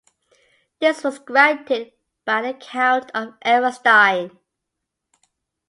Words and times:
This 0.79 1.03
was 1.03 1.19
granted 1.19 1.91
by 2.25 2.41
the 2.41 2.55
count 2.55 3.11
of 3.13 3.39
Everstein. 3.45 4.35